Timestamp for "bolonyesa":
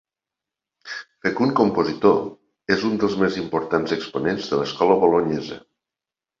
5.07-5.63